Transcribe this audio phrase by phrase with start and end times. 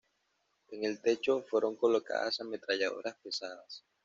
[0.69, 3.85] En el techo fueron colocadas ametralladoras pesadas.